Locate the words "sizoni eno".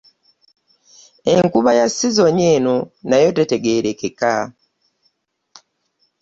1.97-2.75